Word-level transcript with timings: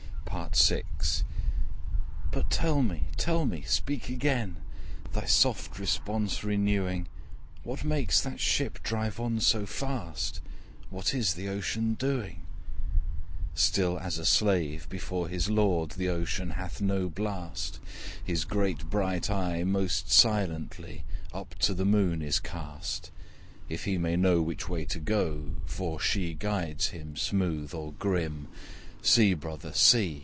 Part 0.25 0.55
VI 0.55 0.83
First 0.93 0.97
Voice 0.99 1.23
"'But 2.31 2.49
tell 2.49 2.81
me, 2.81 3.03
tell 3.17 3.45
me! 3.45 3.63
speak 3.67 4.09
again, 4.09 4.57
Thy 5.13 5.25
soft 5.25 5.77
response 5.77 6.43
renewing 6.43 7.07
What 7.63 7.83
makes 7.85 8.21
that 8.21 8.39
ship 8.39 8.81
drive 8.81 9.17
on 9.19 9.39
so 9.41 9.65
fast? 9.65 10.41
What 10.89 11.13
is 11.13 11.33
the 11.33 11.47
ocean 11.49 11.93
doing?' 11.95 12.41
Second 13.53 13.53
Voice 13.53 13.55
'Still 13.61 13.99
as 13.99 14.17
a 14.17 14.25
slave 14.25 14.89
before 14.89 15.27
his 15.27 15.49
lord, 15.49 15.91
The 15.91 16.09
ocean 16.09 16.51
hath 16.51 16.81
no 16.81 17.09
blast; 17.09 17.79
His 18.23 18.43
great 18.45 18.89
bright 18.89 19.29
eye 19.29 19.63
most 19.65 20.11
silently 20.11 21.03
Up 21.33 21.55
to 21.59 21.73
the 21.73 21.85
Moon 21.85 22.21
is 22.21 22.39
cast 22.39 23.11
If 23.69 23.83
he 23.85 23.97
may 23.97 24.15
know 24.17 24.41
which 24.41 24.67
way 24.69 24.85
to 24.85 24.99
go; 24.99 25.51
For 25.65 25.99
she 25.99 26.33
guides 26.33 26.87
him 26.87 27.15
smooth 27.17 27.73
or 27.73 27.93
grim. 27.93 28.47
See, 29.01 29.33
brother, 29.33 29.71
see! 29.73 30.19